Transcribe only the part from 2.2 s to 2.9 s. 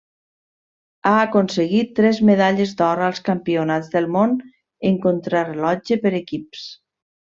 medalles